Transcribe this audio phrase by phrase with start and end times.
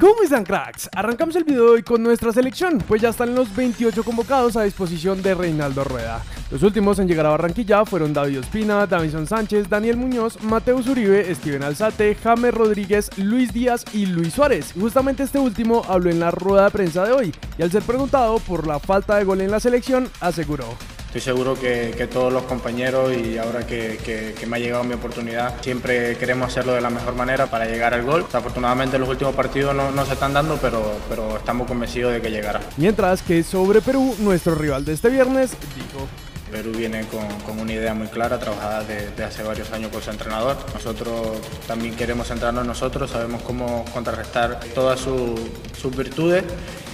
[0.00, 0.88] ¿Cómo están cracks?
[0.96, 4.62] Arrancamos el video de hoy con nuestra selección, pues ya están los 28 convocados a
[4.62, 6.24] disposición de Reinaldo Rueda.
[6.50, 11.34] Los últimos en llegar a Barranquilla fueron David Ospina, Davison Sánchez, Daniel Muñoz, Mateus Uribe,
[11.34, 14.72] Steven Alzate, James Rodríguez, Luis Díaz y Luis Suárez.
[14.72, 18.38] Justamente este último habló en la rueda de prensa de hoy y al ser preguntado
[18.38, 20.64] por la falta de gol en la selección, aseguró.
[21.10, 26.16] Estoy seguro que, todos los compañeros y ahora que, me ha llegado mi oportunidad, siempre
[26.16, 28.24] queremos hacerlo de la mejor manera para llegar al gol.
[28.32, 32.60] Afortunadamente los últimos partidos no, se están dando, pero, pero estamos convencidos de que llegará.
[32.76, 36.06] Mientras que sobre Perú, nuestro rival de este viernes dijo...
[36.50, 40.56] Perú viene con, una idea muy clara, trabajada desde hace varios años con su entrenador.
[40.74, 46.44] Nosotros también queremos centrarnos en nosotros, sabemos cómo contrarrestar todas sus virtudes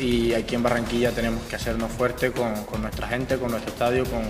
[0.00, 4.22] y aquí en Barranquilla tenemos que hacernos fuertes con, nuestra gente, con nuestro estadio, con,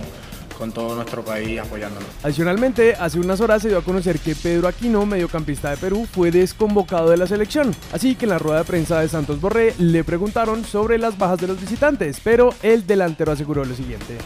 [0.57, 2.07] con todo nuestro país apoyándonos.
[2.23, 6.31] Adicionalmente, hace unas horas se dio a conocer que Pedro Aquino, mediocampista de Perú, fue
[6.31, 7.75] desconvocado de la selección.
[7.91, 11.39] Así que en la rueda de prensa de Santos Borré le preguntaron sobre las bajas
[11.39, 14.17] de los visitantes, pero el delantero aseguró lo siguiente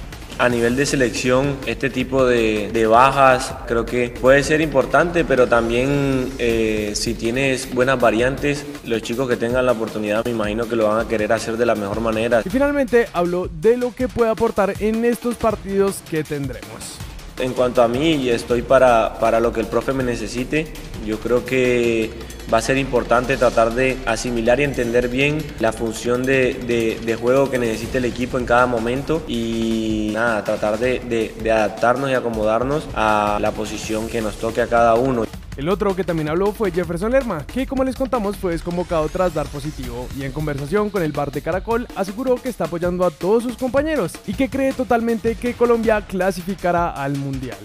[0.41, 6.29] a nivel de selección, este tipo de, bajas creo que puede ser importante, pero también
[6.39, 10.87] eh, si tienes buenas variantes, los chicos que tengan la oportunidad me imagino que lo
[10.87, 12.41] van a querer hacer de la mejor manera.
[12.43, 16.97] Y finalmente habló de lo que puede aportar en estos partidos que tendremos.
[17.41, 20.67] En cuanto a mí, estoy para, para lo que el profe me necesite.
[21.03, 22.11] Yo creo que
[22.53, 27.57] va a ser importante tratar de asimilar y entender bien la función de, juego que
[27.57, 30.99] necesita el equipo en cada momento y nada, tratar de,
[31.41, 35.25] de adaptarnos y acomodarnos a la posición que nos toque a cada uno.
[35.57, 39.33] El otro que también habló fue Jefferson Lerma, que como les contamos fue desconvocado tras
[39.33, 43.11] dar positivo y en conversación con el bar de Caracol aseguró que está apoyando a
[43.11, 47.57] todos sus compañeros y que cree totalmente que Colombia clasificará al Mundial.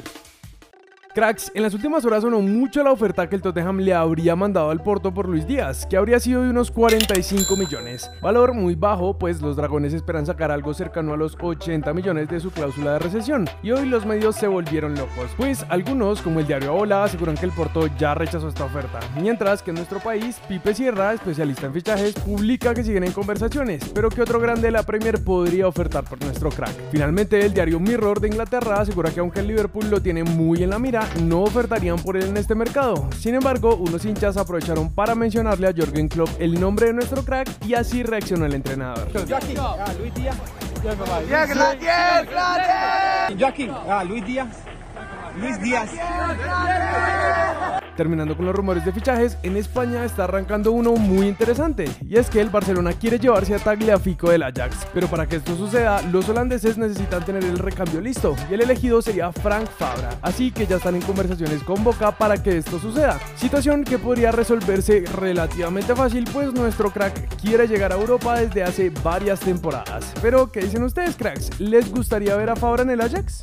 [1.16, 4.68] Cracks, en las últimas horas sonó mucho la oferta que el Tottenham le habría mandado
[4.68, 8.10] al Porto por Luis Díaz, que habría sido de unos 45 millones.
[8.20, 12.38] Valor muy bajo, pues los dragones esperan sacar algo cercano a los 80 millones de
[12.38, 13.48] su cláusula de recesión.
[13.62, 17.46] Y hoy los medios se volvieron locos, pues algunos, como el diario Ola, aseguran que
[17.46, 19.00] el Porto ya rechazó esta oferta.
[19.18, 23.88] Mientras que en nuestro país, Pipe Sierra, especialista en fichajes, publica que siguen en conversaciones,
[23.94, 26.74] pero que otro grande de la Premier podría ofertar por nuestro crack.
[26.90, 30.68] Finalmente, el diario Mirror de Inglaterra asegura que aunque el Liverpool lo tiene muy en
[30.68, 33.08] la mira, no ofertarían por él en este mercado.
[33.18, 37.48] Sin embargo, unos hinchas aprovecharon para mencionarle a Jürgen Klopp el nombre de nuestro crack
[37.64, 39.08] y así reaccionó el entrenador.
[44.04, 44.48] Luis Díaz.
[45.36, 45.90] Luis Díaz.
[47.96, 52.28] Terminando con los rumores de fichajes, en España está arrancando uno muy interesante, y es
[52.28, 56.28] que el Barcelona quiere llevarse a Tagliafico del Ajax, pero para que esto suceda, los
[56.28, 60.76] holandeses necesitan tener el recambio listo, y el elegido sería Frank Fabra, así que ya
[60.76, 66.28] están en conversaciones con Boca para que esto suceda, situación que podría resolverse relativamente fácil,
[66.30, 70.12] pues nuestro crack quiere llegar a Europa desde hace varias temporadas.
[70.20, 71.58] Pero, ¿qué dicen ustedes cracks?
[71.58, 73.42] ¿Les gustaría ver a Fabra en el Ajax?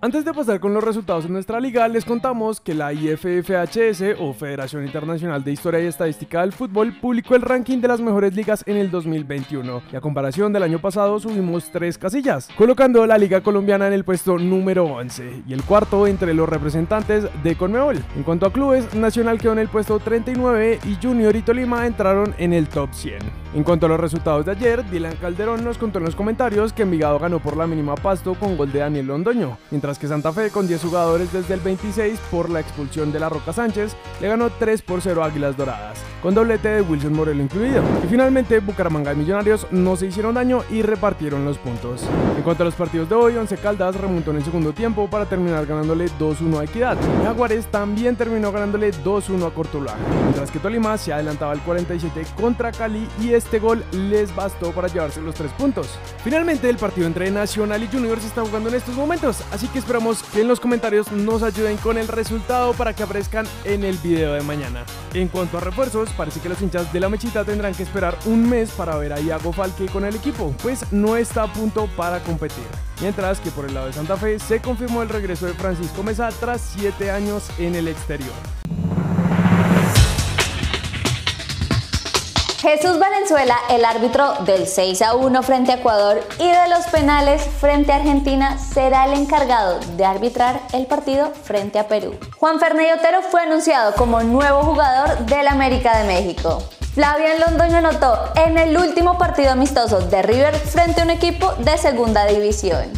[0.00, 4.32] Antes de pasar con los resultados en nuestra liga, les contamos que la IFFHS o
[4.32, 8.62] Federación Internacional de Historia y Estadística del Fútbol publicó el ranking de las mejores ligas
[8.68, 13.40] en el 2021 y a comparación del año pasado subimos tres casillas, colocando la Liga
[13.40, 17.98] Colombiana en el puesto número 11 y el cuarto entre los representantes de Conmebol.
[18.14, 22.36] En cuanto a clubes, Nacional quedó en el puesto 39 y Junior y Tolima entraron
[22.38, 23.18] en el top 100.
[23.54, 26.82] En cuanto a los resultados de ayer, Dylan Calderón nos contó en los comentarios que
[26.82, 30.50] Envigado ganó por la mínima pasto con gol de Daniel Londoño, mientras que Santa Fe,
[30.50, 34.50] con 10 jugadores desde el 26 por la expulsión de la Roca Sánchez, le ganó
[34.50, 37.82] 3 por 0 a Águilas Doradas, con doblete de Wilson Morelo incluido.
[38.04, 42.06] Y finalmente, Bucaramanga y Millonarios no se hicieron daño y repartieron los puntos.
[42.36, 45.24] En cuanto a los partidos de hoy, Once Caldas remontó en el segundo tiempo para
[45.24, 46.98] terminar ganándole 2-1 a Equidad.
[47.24, 52.72] Jaguares también terminó ganándole 2-1 a Cortuluá, mientras que Tolima se adelantaba al 47 contra
[52.72, 55.88] Cali y este gol les bastó para llevarse los 3 puntos.
[56.22, 59.78] Finalmente, el partido entre Nacional y Junior se está jugando en estos momentos, así que
[59.78, 63.96] esperamos que en los comentarios nos ayuden con el resultado para que aparezcan en el
[63.98, 64.84] video de mañana.
[65.14, 68.48] En cuanto a refuerzos, parece que los hinchas de la mechita tendrán que esperar un
[68.48, 72.22] mes para ver a Iago Falque con el equipo, pues no está a punto para
[72.22, 72.64] competir.
[73.00, 76.30] Mientras que por el lado de Santa Fe se confirmó el regreso de Francisco Mesa
[76.40, 78.57] tras 7 años en el exterior.
[82.60, 87.40] Jesús Valenzuela, el árbitro del 6 a 1 frente a Ecuador y de los penales
[87.60, 92.16] frente a Argentina, será el encargado de arbitrar el partido frente a Perú.
[92.36, 96.60] Juan Fernando Otero fue anunciado como nuevo jugador del América de México.
[96.94, 101.78] Flavian Londoño anotó en el último partido amistoso de River frente a un equipo de
[101.78, 102.90] segunda división.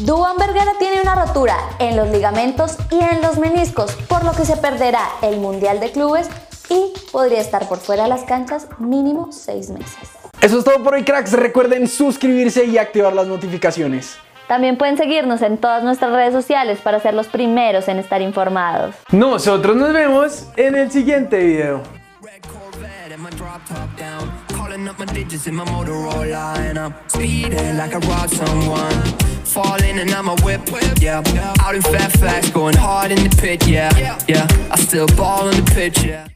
[0.00, 4.44] Duan Vergara tiene una rotura en los ligamentos y en los meniscos, por lo que
[4.44, 6.28] se perderá el Mundial de Clubes
[7.14, 10.10] podría estar por fuera de las canchas mínimo seis meses.
[10.40, 11.32] Eso es todo por hoy, cracks.
[11.32, 14.16] Recuerden suscribirse y activar las notificaciones.
[14.48, 18.96] También pueden seguirnos en todas nuestras redes sociales para ser los primeros en estar informados.
[19.12, 21.82] Nosotros nos vemos en el siguiente video.
[29.44, 30.62] Falling and I'm a whip,
[31.00, 31.22] yeah.
[31.60, 34.18] Out in Fairfax, going hard in the pit, yeah.
[34.26, 36.26] Yeah, I still ball on the pitch, yeah.